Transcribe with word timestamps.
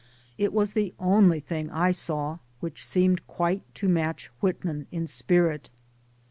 It 0.35 0.51
was 0.51 0.73
the 0.73 0.95
only 0.97 1.39
thing 1.39 1.69
I 1.69 1.91
saw 1.91 2.39
which 2.59 2.83
seemed 2.83 3.27
quite 3.27 3.61
to 3.75 3.87
match 3.87 4.31
Whitman 4.39 4.87
in 4.91 5.05
spirit. 5.05 5.69